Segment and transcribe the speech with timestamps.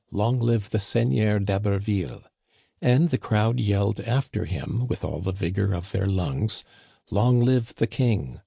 [0.09, 2.23] Long live the Seigneur d'Haberville!"
[2.81, 7.75] And the crowd yelled after him with all the vigor of their lungs:'* Long live
[7.75, 8.39] the King